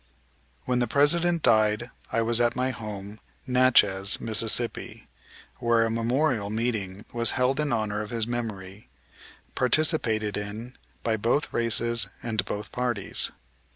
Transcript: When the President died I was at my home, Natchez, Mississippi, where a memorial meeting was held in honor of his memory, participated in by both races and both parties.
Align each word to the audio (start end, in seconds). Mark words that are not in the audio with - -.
When 0.65 0.79
the 0.79 0.87
President 0.87 1.43
died 1.43 1.91
I 2.11 2.23
was 2.23 2.41
at 2.41 2.55
my 2.55 2.71
home, 2.71 3.19
Natchez, 3.45 4.19
Mississippi, 4.19 5.07
where 5.59 5.85
a 5.85 5.91
memorial 5.91 6.49
meeting 6.49 7.05
was 7.13 7.29
held 7.37 7.59
in 7.59 7.71
honor 7.71 8.01
of 8.01 8.09
his 8.09 8.25
memory, 8.25 8.89
participated 9.53 10.37
in 10.37 10.75
by 11.03 11.17
both 11.17 11.53
races 11.53 12.07
and 12.23 12.43
both 12.45 12.71
parties. 12.71 13.31